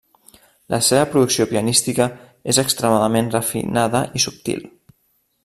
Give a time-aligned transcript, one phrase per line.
[0.73, 2.07] La seva producció pianística
[2.55, 4.67] és extremadament refinada i subtil.